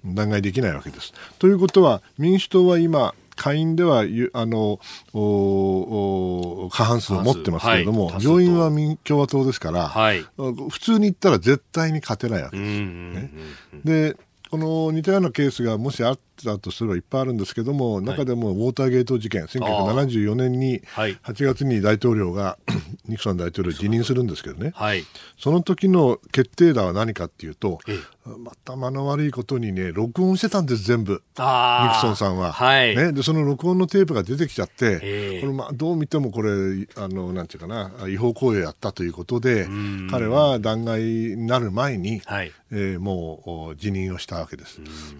[0.05, 1.11] 弾劾できないわけです。
[1.39, 4.01] ということは、民主党は今、下院では
[4.33, 4.79] あの
[6.69, 10.23] 過半数を持ってますけれども、はい、上院は民共和党ですから、はい、
[10.69, 12.81] 普通に言ったら絶対に勝てないわけです。
[12.81, 13.31] ね、
[13.83, 14.17] で
[14.51, 22.57] この似たようなケースがもしあったとすればいっぱいあるんですけども、中でもウォーターゲート事件、1974年に8月に大統領が、
[23.07, 25.03] ニクソン大統領辞任するんですけどね、はい、
[25.37, 27.79] その時の決定打は何かっていうと、
[28.37, 32.51] また間の悪いことにね、録音してたんです、全部、ニクソンさんは。
[32.51, 36.51] はい、ね、でその録音のテープが出てきちゃって、これまあ、どう見てもこれ
[36.95, 39.67] あの、なんていうかな、違法行為をやったということで、
[40.09, 44.79] 彼は弾劾になる前に、はい、えー、もう辞任をしたわけです。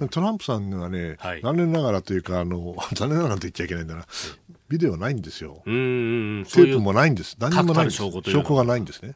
[0.09, 4.05] トランプさんはね、はい、残念ながらというか、あの 残念ながらと言っちゃいけないんだな、
[4.69, 5.61] ビデオないんですよ。
[5.65, 7.35] うんテープもないんです。
[7.39, 7.97] 何もないんです。
[7.97, 9.15] 証拠がないんですね。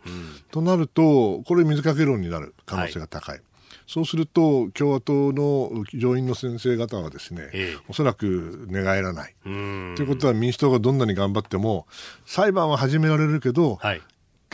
[0.52, 3.36] となると、これ水かけ論になる可能性が高い。
[3.36, 3.44] はい
[3.88, 9.36] そうすると共和党の上院の先生方はですね、ええ、おそらく寝返らない。
[9.44, 11.86] ということは民主党がどんなに頑張っても
[12.26, 14.02] 裁判は始められるけど、はい、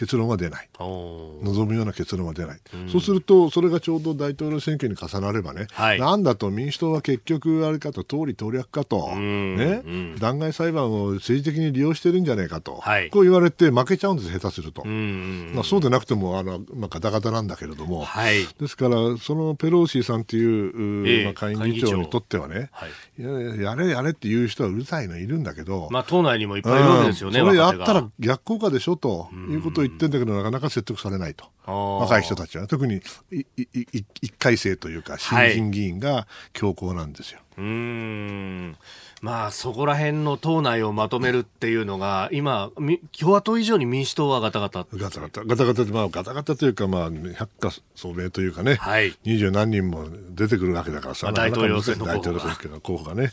[0.01, 0.67] 結論は出ない。
[0.79, 22.71] 望むような結論は出ない、うん、そうするとそれがちょうど大統領選挙に重なればね、はい、なんだと民主党は結局あれかと通り党略かと、ね、うん、弾劾裁判を政治的に利用してるんじゃないかと、はい、こう言われて負けちゃうんです下手すると、まあ、そうでなくてもあの、まあ、ガタガタなんだけれども、はい、ですからそのペローシーさんという、えー、まあ、下院議長にとってはね、
[23.19, 23.29] や
[23.71, 31.45] やれやれっていう人はうるさいのいるんだけど、まあ、党内にもいっぱいいるわけですよね、それやったら逆効果でしょということを言ってんだけど、なかなか説得されないと。
[31.65, 33.01] 若い人たちは、特に
[33.31, 37.39] 一回生というか、新人議員が強硬なんですよ。
[37.55, 38.77] はい、うん
[39.21, 42.71] まあ、そこら辺の党内をまとめるっていうのが、今、
[43.17, 44.87] 共和党以上に民主党はガタガタ。
[44.95, 45.45] ガタガタ。
[45.45, 48.79] ガタガタで、まあ、ガタガタというか、まあ、百花聡明というかね、
[49.23, 53.31] 二、十、何人も出てくるわけだからさ、まあ、大統領選の大統領選挙の候補がね。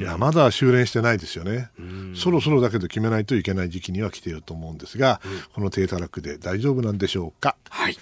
[0.00, 1.70] いや、まだ修練してないですよね。
[2.14, 5.22] そろそろだけど決めないといけない時期には来ていると思うんですが、
[5.54, 7.56] この低たらくで大丈夫なんでしょうか。
[7.70, 7.96] はい。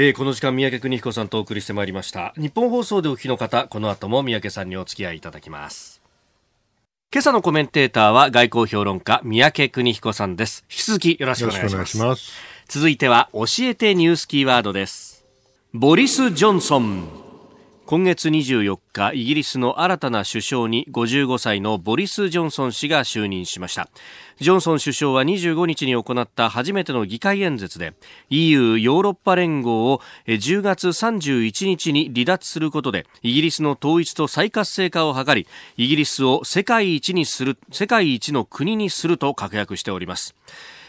[0.00, 5.97] えー、この時間三宅邦彦さんとお送りしてまいりました日本放送でお聞きの方この後も三宅さんにお付き合いいただきます
[7.10, 10.62] 今朝のコメンテーターは外交評論家三宅邦彦さんです。
[10.70, 11.96] 引き続きよろしくお願いします。
[11.96, 12.32] ます。
[12.68, 15.24] 続いては教えてニュースキーワードです。
[15.72, 17.27] ボリス・ジョンソン
[17.88, 23.88] 今月24日イギリスの新たな首相に55歳のボリス・ジョンソン氏が就任しました。
[24.40, 27.94] ジョンソン首相は25日に行った初めての議会演説で
[28.28, 35.46] EU= ヨーロッパ連合を10月31日に離脱することでイギリスの統一と再活性化を図り
[35.78, 40.34] イギリスを世界一にする世界一の国にすると確約しております。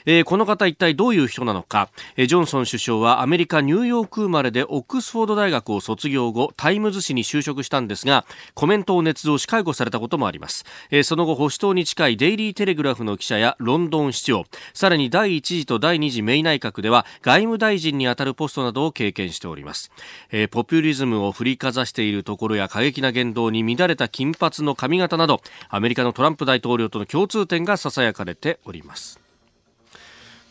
[0.05, 19.91] えー、この方一体どういう人なのか、えー、ジョンソン首相はアメリカニューヨーク生まれでオックスフォード大学を卒業後タイムズ紙に就職したんですがコメントを捏造し解雇されたこともあります、えー、その後保守党に近いデイリーテレグラフの記者やロンドン市長さらに第1次と第2次メイ内閣では外務大臣にあたるポストなどを経験しております、
[20.31, 29.28] え、ポピュリズムを振りかざしているところや過激な言動に乱れた金髪の髪型などアメリカのトランプ大統領との共通点が囁かれております。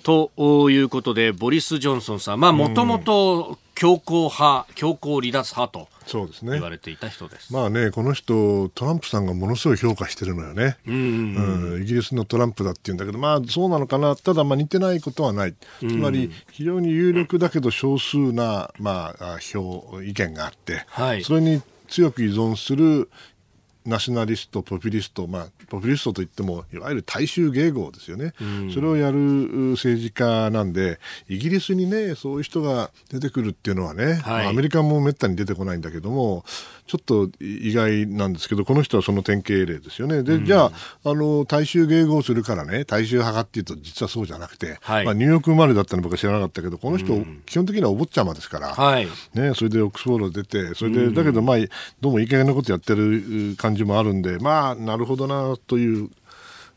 [0.09, 5.89] ということで、ボリス・ジョンソンさん、まあ、もともと強硬派、強硬離脱派と。
[6.07, 7.53] そうですね言われていた人です。
[7.53, 10.79] まあね、この人、トランプさんがものすごい評価してるのよね。
[10.87, 15.55] うん、うん、イギリスのトランプだって言うんだけど、まあそうなのかな、ただまあ似てないことはない。
[15.81, 23.11] つまり、非常に有力だけど少数な、まあ、票、意見があって、はい、それに強く依存する
[23.89, 30.99] ナショナリスト、ポピュリスト、まあ、ポピュリストといっても、いわゆる大衆迎合ですよね、うん、それをやる政治家なんで、
[31.29, 36.45] イギリスにね、そういう人が出てくるっていうのはね、はい、アメリカもめったに出てこないんだけども、
[36.89, 40.23] ちょっと意外なんですけど、この人はその典型例ですよね。
[40.23, 40.73] で、うん、じゃあ、
[41.05, 51.57] あの、大衆迎合するからね、大衆派かっていうと、実はそうじゃなくて、はい、まあ、ニューヨーク生まれだったの僕は知らなかったけど、この人、うん、基本的にはお坊ちゃまですから、はい、ね、それでオックスフォード出て、それで、だけど、まあ、
[52.01, 56.09] どうもいい加減なことやってる感じもあるんで、まあ、なるほどな、という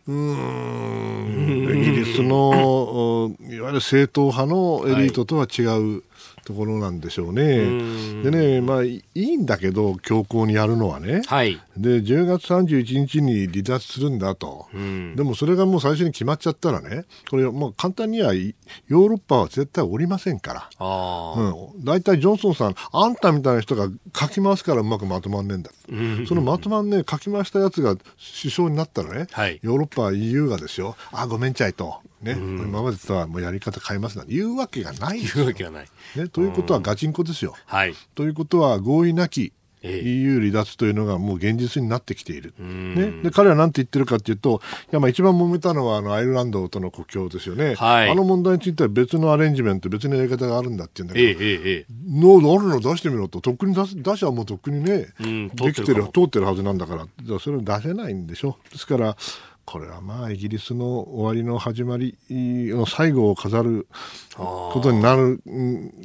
[0.08, 5.62] うん イギリスのいわゆる正統派のエリートとは違
[5.98, 6.04] う
[6.46, 8.24] ところなんでしょうね。
[8.24, 11.22] でね、まあいいんだけど、強硬にやるのはね。
[11.26, 14.68] はい、で、10月31日に離脱するんだと。
[15.16, 18.54] でもそれがもう最初に決まっちゃったらね、これ、もう簡単にはヨー
[19.08, 20.70] ロッパは絶対おりませんから。
[21.84, 25.72] 大体、うん、ジョンソンさん、あんたみたいな人が書き回すからうまくまとまんねえんだ。
[26.28, 27.96] そのまとまんねえ、書き回したやつが
[28.42, 32.00] 首相になったらね、はい、ヨーロッパ EU がですよ、あ、ごめんちゃいと。
[32.22, 35.88] ね、今までとはもうやり方変えますなんて言うわけがない言うわけがない。
[36.16, 37.56] ね、ということはガチンコですよ。
[37.66, 39.54] はい、ということは合意なき
[39.84, 42.54] EU 離脱というのがもう現実になってきている。
[42.60, 58.58] ね、で彼は何て言ってるかというと、いやまあ一番揉めたのはあのアイルランドとの国境ですよね、はい、あの問題については別のアレンジメント、別のやり方があるんだって言うんだけど、ええええ、のあるの出してみろと、とっくに出す出しはもうとっくにね、うん、できてる、通ってるはずなんだから、それを出せないんでしょ。
[58.72, 59.18] ですから
[59.72, 63.88] これはまあイギリスの終わりの始まりの最後を飾る
[64.42, 65.42] ことになる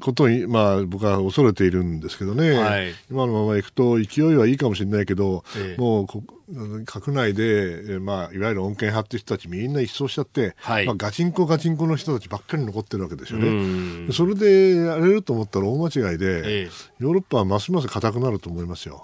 [0.00, 6.06] ことに、まあ、僕は恐れているんですけどね、はい、今のままいくと勢いはいいかもしれないけど、ええ、もう
[6.84, 14.12] 閣内で、まあ、いわゆる恩恵派っていう人たちみんな一掃しちゃって、はい、まあ、ガチンコガチンコの人たちばっかり残ってるわけですよね。
[14.12, 16.70] それでやれると思ったら大間違いで、ええ、
[17.00, 18.96] ヨーロッパはますます硬くなると思いますよ。
[18.96, 19.02] で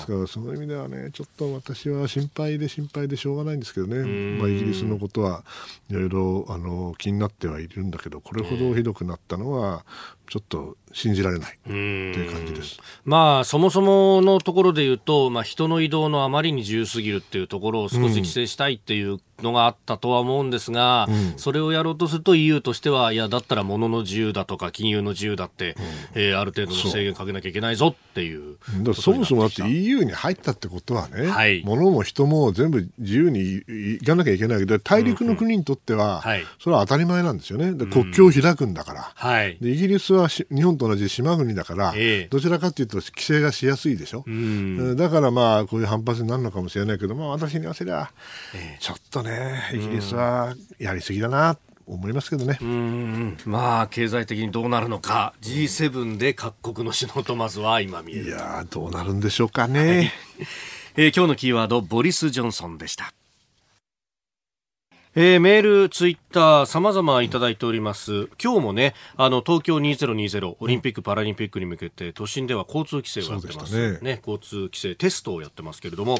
[0.00, 5.42] すからその意味ではねちょっと私は心配で心配でしょうがないんですけどね、まあ、イギリスのことは
[5.90, 9.84] いろいろあの気になってはいるんだけどこれほどひどくなったのは、
[10.28, 12.80] ちょっと信じられないという感じです。
[13.04, 25.76] まあ、そもそものところで言うと、まあ、人の移動のあまりに自由すぎるっていうところを少し規制したいっていうのがあったとは思うんですが、うん、それをやろうとすると EU としては、いや、だったら物の自由だとか金融の自由だって、
[26.14, 28.56] うん、えー、ある程度の制限かけなきゃいけないぞっていう
[28.94, 37.72] そもそもだって EU に入ったってことはね、はい、物も人も全部自由に行かなきゃいけないけど、大陸の国にとっては、はい、それは当たり前なんですよね。
[37.72, 39.12] で国境を開くんだから。
[39.14, 44.24] はい、でイギリスは日本と同じ島国だから、えー、どちらかというと規制がしやすいでしょ。
[44.26, 48.10] うん、だからまあ、こういう反発になるのかもしれないけど、まあ私に言わせりゃ、
[48.54, 51.58] えー、ちょっとね、イギリスはやりすぎだな。
[51.86, 52.58] 思いますけどね。
[53.44, 60.12] まあ経済的にどうなるのか G7 で各国の首脳とまずは今見えるいやどうなるんでしょうかね、はい、
[60.96, 63.12] えー、今日のキーワードボリス・ジョンソンでした
[65.18, 68.28] えー、メール、ツイッター、様々いただいております。
[68.38, 73.92] 今日もね、あの、東京2020オリンピック・パラリンピックに向けて、都心では交通規制をやってます。
[73.92, 76.18] ね、ね、交通規制テストをやってますけれども、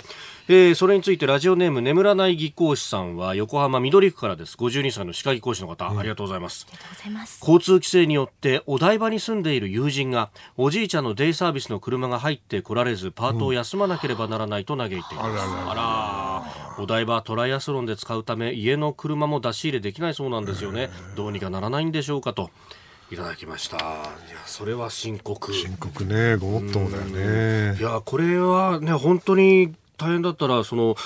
[0.48, 4.56] えー、それについてラジオネーム眠らない技講師さんは、横浜緑区からです。
[4.56, 6.66] 52歳の歯科技講師の方、うん、ありがとうございます。
[6.66, 7.40] ありがとうございます。
[7.42, 15.16] 交通規制によって、お台場に住んでいる友人が、おじいちゃんのデイサービスの車が入ってこられず、パートを休まなければならないと嘆いています。
[15.16, 16.05] うん、あらあら。
[16.78, 22.50] お台場トライアスロンで使うため、家の車も出し入れできないそうなんですよね、どうにかならないんでしょうかと。
[23.10, 23.76] いただきました。
[23.76, 24.04] いや、
[24.46, 25.52] それは深刻。
[25.52, 27.78] 深刻ね、ごもっともだよね。
[27.78, 30.96] いや、これはね、本当に大変だったらその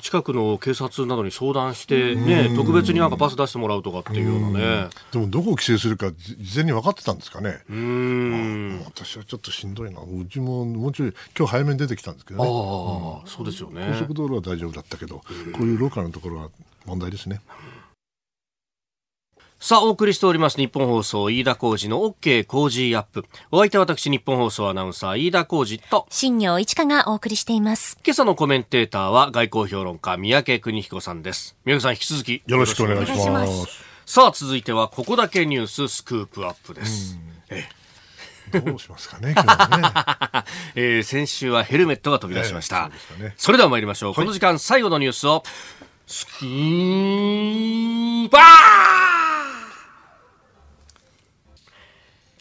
[0.00, 4.88] 近くの警察などに相談して、ね、特別になんかパス出してもらうとかっていうようなね。
[5.12, 7.62] でもどこを規制するか事前に分かってたんですかね。
[7.70, 8.82] うん。
[8.84, 10.00] 私はちょっとしんどいな。
[10.00, 12.48] うちももうちょい今日早めに出てきたんですけどね。
[12.48, 13.88] ああ、うん、そうですよね。
[13.92, 15.24] 高速道路は大丈夫だったけどこ
[15.60, 16.50] ういうローカルのところは
[16.86, 17.40] 問題ですね。
[19.66, 23.24] さあ、お送りしております日本放送飯田浩二の OK 工事アップ。
[23.50, 27.98] お相手は私日本放送アナウンサー飯田浩二と新業一華がお送りしています。
[28.04, 31.56] 今朝のコメンテーターは外交評論家三宅邦彦さんです。
[31.64, 33.66] 三宅さん引き続きよろしくお願いします。
[34.04, 37.18] さあ、続いてはここだけニューススクープアップです。
[37.48, 37.64] え
[38.60, 40.44] どうしますかね、今日ね
[40.76, 42.90] えー、先週はヘルメットが飛び出しました。
[42.92, 44.10] えーそね、それでは参りましょう。
[44.10, 45.42] はい、この時間最後のニュースを、
[46.06, 49.33] スクーパー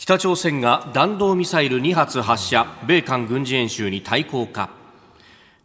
[0.03, 4.69] 北朝鮮が弾道ミサイル2発発射米韓軍事演習に対抗か。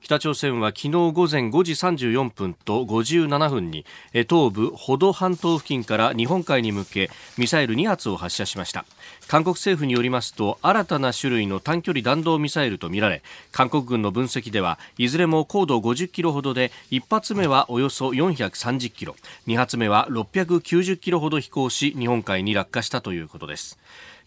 [0.00, 8.84] 北朝鮮は昨日午前5時34分と57分に東部保土半島付近から日本海に向けミサイル2発を発射しました。
[9.26, 19.16] 韓国政府によりますと新たな種類の短距離弾道ミサイルとみられ韓国軍の分析ではいずれも高度50キロほどで1発目はおよそ430キロ
[19.48, 23.76] 2発目は690キロほど飛行し日本海に落下したということです。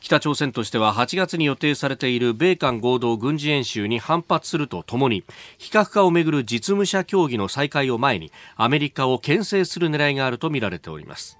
[0.02, 5.24] 北朝鮮としては8月に予定されている米韓合同軍事演習に反発するとともに
[5.60, 11.38] 非核化をめぐる実務者協議の再開を前にアメリカを牽制する狙いがあるとみられております。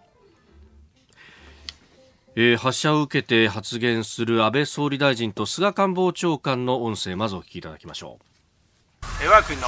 [2.36, 8.20] えー、発射を受けて発言する安倍総理大臣と菅官房長官の音声まずお聞きいただきましょ
[9.24, 9.28] う。
[9.28, 9.68] 我が国の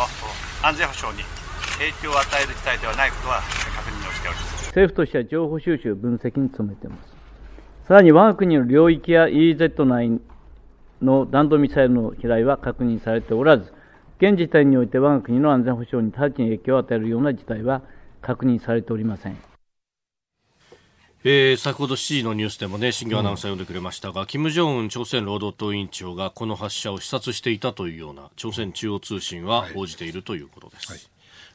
[0.62, 1.26] 安全保障に
[1.80, 3.41] 影響を与える事態ではないことは
[3.76, 4.64] 確認をしております。
[4.68, 7.12] 政府としては情報収集分析に努めています
[7.88, 10.22] さらに我が国の領域や EEZ 内
[11.02, 13.74] の弾道ミサイルの飛来は確認されておらず、
[14.20, 17.82] 現時点において我が国の安全保障に直ちに影響を与えるような事態は
[18.22, 19.38] 確認されておりません。
[21.26, 30.88] えー、先ほど7時のニュースでもね、新業アナウンサー読んでくれましたが、うん、金正恩朝鮮労働党委員長がこの発射を視察していたというような朝鮮中央通信は報じているということです。
[30.88, 31.08] はいはい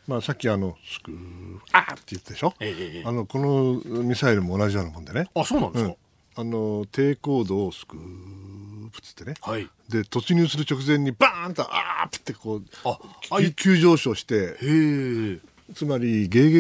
[0.07, 3.39] まあ、さっきあの、スクー、あーって言ったでしょ、えー、あの、こ
[3.85, 5.29] のミサイルも同じようなもんでね。
[5.35, 5.97] あ、そうなんですか、うん
[6.41, 14.57] あの低高度をスクープつってね、はい、で突入する直前にバーンとアープってこう急上昇して。
[15.75, 16.51] つまり迎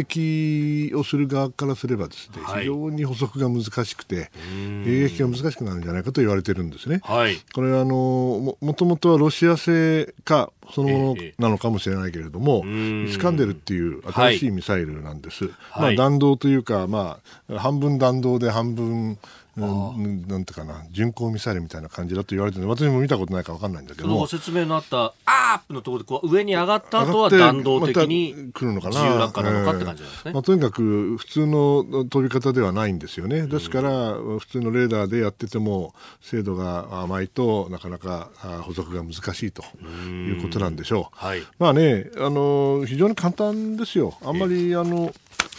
[0.90, 7.00] 撃をする側からすればですね、はい、非常に捕捉が難しくて迎撃が難しくなるんじゃないかと言われてるんですね。
[7.04, 15.46] はい、これはあのももともとはロシア製かそのものなのかもしれないけれども、えー、イスカンデルっていう新しいミサイルなんです。
[15.70, 17.18] はい、まあ弾道というか、ま
[17.50, 19.18] あ半分弾道で半分うん、
[19.58, 24.08] なんていうかな巡航ミサイルみたいな感じだと言われてる私も見たことないか分かんないんだけど。
[24.08, 28.94] ご説明のあったアープのところでこう上に上がった後は弾道的に来るのかな。
[29.00, 33.46] 自由落下なのかって感じなんですね、まあ、とにかく普通の飛び方ではないんですよね。
[33.46, 38.30] ですから、普通のレーダーでやってても精度が甘いとなかなか
[38.62, 39.62] 補足が難しいと
[40.06, 44.14] いうことなんでしょう、はい、まあねあの非常に簡単ですよ。
[44.24, 45.12] あんまりあの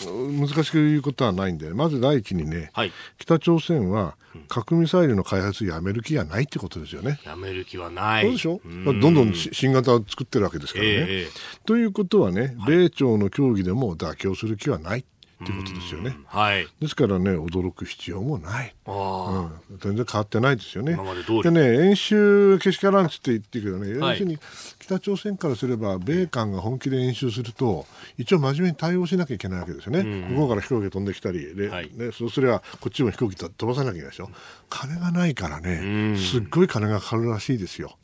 [0.07, 4.15] 難しく言うことはないんで、まず第一にね、はい、北朝鮮は
[4.47, 7.19] 核ミサイルの開発やめる気がないってことですよね。
[7.25, 8.23] やめる気はない。
[8.23, 10.91] そうでしょ、うどんどん新型を作ってるわけですからね。
[10.91, 15.05] えー、ということはね、米朝の協議でも妥協する気はない。
[15.41, 16.17] っていうことですよね。
[16.25, 16.67] はい。
[16.81, 18.75] ですからね、驚く必要もない。
[18.85, 20.91] あうん、全然変わってないですよね。
[20.93, 21.43] 今まで通り。
[21.43, 24.37] でね、演習けしからんつって言ってるけどね、要するに
[24.89, 27.85] 北朝鮮からすれば、米韓が本気で演習すると、
[28.17, 30.01] 一応真面目に対応しなきゃいけないわけですよね。
[30.03, 34.31] 向こうから飛行機が飛んできたり、で、はい、ね、そうすればこっちも飛行機飛ばさなきゃいけないでしょ。
[34.67, 37.97] 金がないからね、すっごい金がかかるらしいですよ。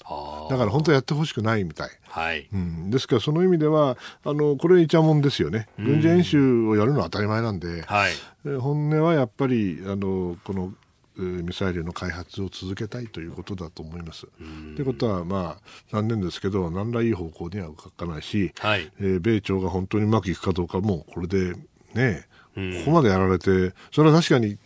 [0.51, 1.89] だから本当はやってほしくないみたい。
[2.07, 8.13] はい、うん、ですからその意味ではあのこれいちゃもんですよね、軍事演習をやるのは当たり前なんで、はい、
[8.59, 10.71] 本音はやっぱりあのこの
[11.17, 14.27] ミサイルの開発を続けたいということだと思います。
[14.75, 15.61] ということは、まあ、
[15.91, 21.55] 残念ですけど、何らいい方向には動かないし、はい、えー、米朝が本当にうまくいくかどうかも、これで
[21.93, 24.57] ね、ここまでやられて、それは確かに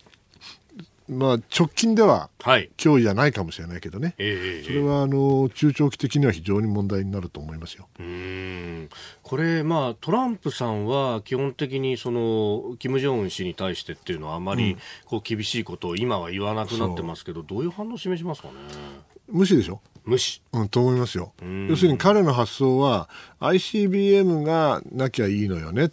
[1.09, 7.87] まあ、直近では脅威じゃないかもしれないけどね、はいそれはあの中長期的には非常に問題になると思いますよ。
[7.99, 8.89] うん。
[9.23, 17.43] これ、まあ、トランプさんは基本的にその金正恩氏に対してっていうのはあまりこう厳しいことを今は言わなくなってますけど、う。
[17.43, 18.53] ん、どういう反応を示しますかね？
[19.27, 19.81] 無視でしょ？
[20.05, 21.33] 無視、うん、と思いますよ。
[21.69, 25.89] 要するに彼の発想は ICBM がなきゃいいのよね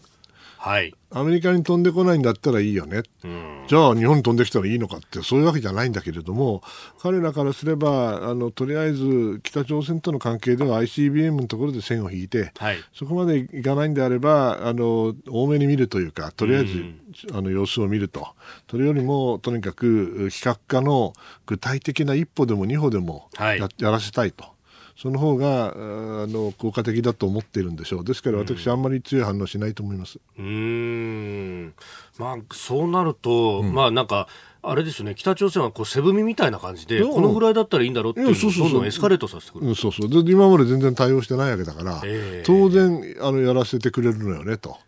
[0.66, 6.60] はい、アメリカに飛んでこないんだったらいいよね、うん、じゃあ日本に飛んできたらいいのかってそういうわけじゃないんだけれども
[6.98, 17.00] 彼らからすればあのとりあえず北朝鮮との関係では ICBM のところで線を引いて、はい、そこまでいかないんであればあの多めに見るというかとりあえず、うん、
[17.32, 18.26] あの様子を見ると。
[18.68, 21.12] それよりもとにかく非核化の
[21.46, 24.55] 具体的な一歩でも二歩でもやはい、やらせたいと。
[24.96, 28.04] その方があの効果的だと思っているんでしょう。
[28.04, 30.18] ですから私、あんまり強い反応しないと思います。
[30.38, 31.74] うん。
[32.18, 34.26] まあそうなると、うん、まあなんか
[34.62, 35.14] あれですよね。
[35.14, 40.08] 北朝鮮はこう背踏みみたいな感じで、このぐらいだったらいいんだろうっていうどんどんエスカレートさせてくる、そうそう。
[40.24, 44.78] で今まで全然対応してないわけだから、えー、当然あのやらせてくれるのよねと、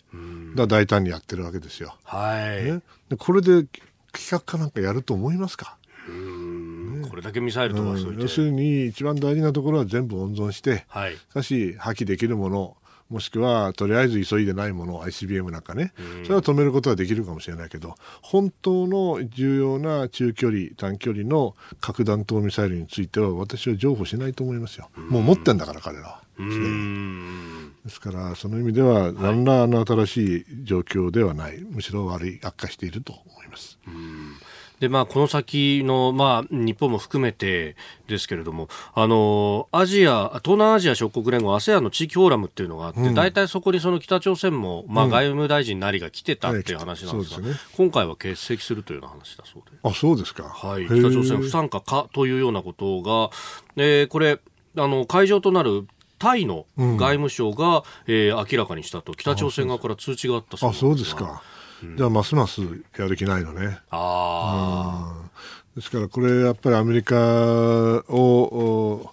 [0.57, 1.95] だ大胆にやってるわけですよ。
[2.03, 2.81] はい、ね、
[3.11, 3.67] でこれで
[4.11, 5.77] 企画かなんかやると思いますか？
[5.77, 5.78] こ
[7.19, 12.77] れだけミサイル飛ばしておいて、要するに一番大事なところは全部温存して、はい、しかし破棄できるもの
[13.11, 15.93] もしくはとりあえず急いでないもの ICBM なんかね、
[16.25, 26.23] それは止めることはできるかもしれないけど本当の重要な中距離短距離の核弾頭ミサイルについては私は譲歩しないと思いますよ、もう持ってんだから彼らは。
[27.85, 33.79] ですからその意味では何らの新しい状況ではない、むしろ悪い悪化していると思います。
[34.81, 37.77] で、まあ、この先の、まあ、日本も含めて
[38.07, 49.77] ですけれども、あの、アジア、東南アジア諸国連合 ASEAN の地域フォーラムっていうのがあって、うん、大体そこにその北朝鮮も、まあ、外務大臣なりが来てたっていう話なんですが、うんね、今回は欠席するというような話だそうで。
[49.83, 50.45] あ、そうですか。
[50.45, 50.87] はい。
[50.87, 53.31] 北朝鮮不参加かというようなことが、
[53.77, 54.39] えー、これ、
[54.77, 61.43] あの、会場となるタイの外務省が、うん、えー、明らかにしたと、北朝鮮側から通知があったそうですあ、そうですか。
[61.97, 62.61] じゃあますます
[62.97, 63.79] やる気ないのね。
[63.91, 65.15] あ
[65.77, 67.17] ですからこれやっぱりアメリカ
[68.09, 69.13] を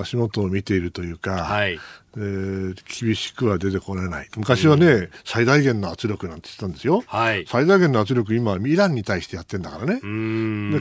[0.00, 1.78] 足元を見ているというか、はい、
[2.16, 4.28] えー、厳しくは出てこれない。
[4.36, 7.02] 昔はね、うん、最大限の圧力なんて言ってたんですよ。
[7.06, 10.00] はい、最大限の圧力、今、イランに対してやってんだからね。
[10.00, 10.80] で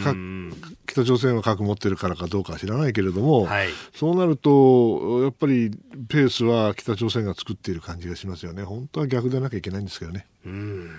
[0.87, 5.71] 北朝鮮は核持ってるからかどうかは知らないけれども、はい、そうなると、やっぱり
[6.07, 8.63] ペースは北朝鮮が作っている感じがしますよね。
[8.63, 10.25] 本当は逆でなきゃいけないんですけどね。
[10.45, 10.89] うん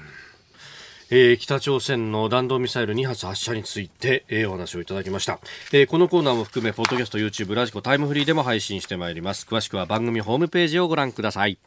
[1.10, 5.38] えー、北朝鮮の弾道ミサイル2発発射について、えー、お話をいただきました、
[5.72, 9.46] えー、このコーナーも含めポッドキャスト YouTube ラジコタイムフリーでも配信してまいります。
[9.48, 11.58] 詳しくは番組ホームページをご覧ください。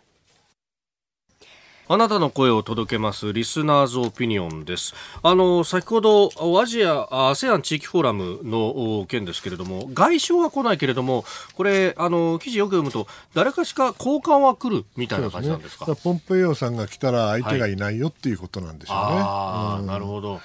[1.91, 4.93] あなたの声を届けますリスナーズオピニオンです。
[5.23, 6.29] あの、先ほど
[6.61, 11.25] アジア、ASEAN 地域フォーラムの件ですけれども、外相は来ないけれども、
[11.55, 15.85] これ、あの、記事よく読むと、誰かしか交換は来るみたいな感じなんですか？
[15.85, 19.03] すね、ポンペイオさんが来たら相手がいないよっていうことなんでしょうね。
[19.03, 20.39] はい、ああ、うん、なるほど。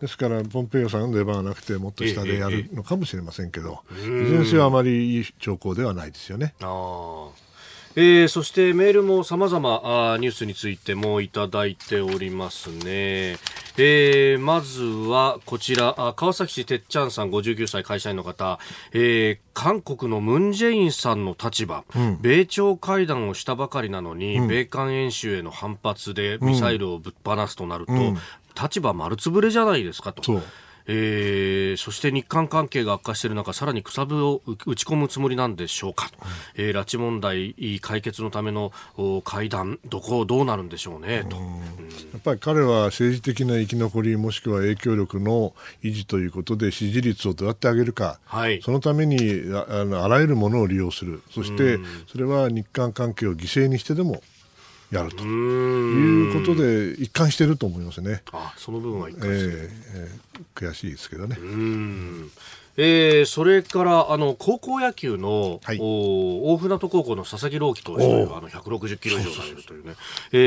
[0.00, 6.54] ですから、ポンペイオさんの出番はなくて、もっと下でやるのかもしれませんけど、いずれにせよあまりいい兆候ではないですよね。
[6.60, 7.47] ああ。
[8.00, 13.38] えー、そしてメールも様々あニュースについてもいただいておりますね。
[13.76, 18.60] えー、まずはこちら、あ川崎市てっちゃんさん59歳会社員の方、
[18.92, 28.18] えー、韓国のムン・ジェインさんの立場、うん、米朝会談をしたばかりなのに、うん、米韓演習への反発でミサイルをぶっ放すとなると、うん、
[28.54, 30.40] 立場丸つぶれじゃないですかと。
[30.88, 36.10] えー、そして日韓関係が悪化している中さらにくさぶを打ち込むつもりなんでしょうか、
[36.56, 38.72] うん、えー、拉致問題解決のための
[39.22, 41.62] 会談どこどうなるんでしょうねと、うん、や
[42.16, 49.18] っぱり彼は政治的な生き残りもしくは影響力の維持ということで支持率をどうやって上げるか、はい、そのために
[49.68, 51.22] あのあらゆるものを利用する。
[51.30, 54.22] そしてそれは日韓関係を犠牲にしてでも
[54.90, 58.22] やるということで一貫していると思いますね。
[58.32, 61.36] あその部分は一貫してる、えー、悔しいですけどね。
[62.78, 69.94] うんえー、それからあの高校野球の、はい、お大船渡高校の佐々木朗希投手というあの160キロ以上投げるというね。
[70.32, 70.38] え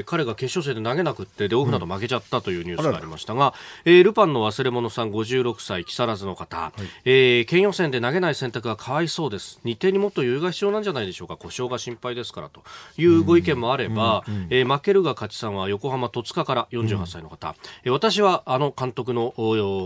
[0.00, 3.54] ー、彼が決勝戦で投げなくってで大船渡負けちゃったというニュースがありましたが、
[3.84, 9.60] うん、えー、ルパンの忘れ物さん56歳木更津の方、はい、えー、県予選で投げない選択がかわいそうです。
[9.64, 11.36] 日程にもっと余裕が必要なんじゃないでしょうか。
[11.36, 12.62] 故障が心配ですからと。
[12.96, 17.54] いうご意見もあれば、うんうん、えー、負けるが勝ちさんは横浜戸塚から48歳の方、
[17.84, 19.34] えー、私はあの監督の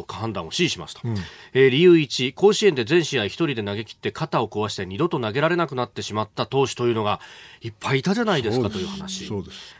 [0.08, 1.16] 判断を支持しますと、うん、
[1.54, 7.20] えー、理由由一甲子園で全試合一人で投げ切って肩を壊して二度と投げられなくなってしまった投手というのが
[7.60, 9.30] いっぱいいたじゃないですかという話。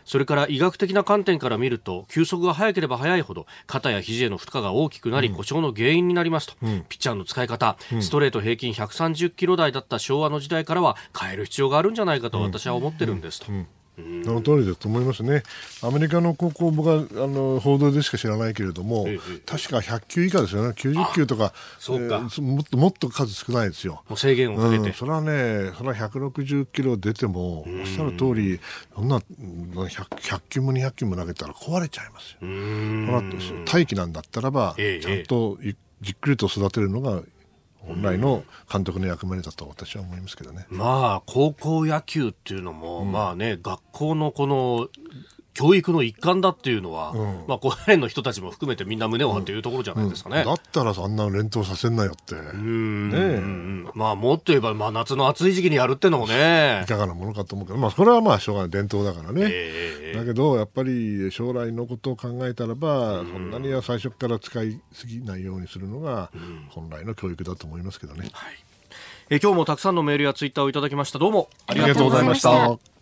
[0.04, 13.46] それから医学的な観点から見ると球速が速ければ速いほど肩や肘への負荷が大きくなり、故障の原因になりますと、うん、ピッチャーの使い方、うん、ストレート平均130キロ台だった昭和の時代からは変える必要があるんじゃないかと私は思ってるんですと。
[13.96, 15.42] その通りだと思いますね。
[15.82, 24.02] アメリカの高校、僕はあの報道でしか知らないけれども、ええ、確か100球以下ですよね、90球とか、そうか、えー、もっともっと数少ないですよ。
[24.14, 28.60] 制限をかけて、うん、それはね、それは160キロ出ても、おっしゃる通り、
[28.94, 33.64] そんな 100, 100球も200球も投げたら壊れちゃいますよ。
[33.64, 35.58] 大気なんだったらば、ちゃんと
[36.02, 37.22] じっくりと育てるのが
[37.86, 40.66] 本来の監督の役割だと私は思いますけどね。
[40.68, 44.88] まあ、高校野球っていうのも、うん、まあね、学校のこの
[45.56, 50.40] 教育の一環だっていうのは、うん、まあ、この辺の人たちも含めてみんな胸を張っていうところじゃないですかね。
[50.40, 52.34] うん、だったらそんな連投させんなよって。
[52.34, 53.84] うん。
[53.84, 56.82] ねまあ、もっと言えば、まあ、夏の暑い時期にやるってのもね。
[56.84, 59.46] いかがなものかと思うけど、まあ、それはまあ、しょうがない伝統だからね。
[59.48, 66.30] えー、だけど、やっぱり将来のことを考えたらば、そんなには最初から使いすぎないようにするのが、
[66.68, 68.28] 本来の教育だと思いますけどね。
[68.30, 68.54] はい。
[69.30, 71.18] え今日もたくさんのメールやツイッターをいただきました。
[71.18, 72.95] どうもありがとうございました。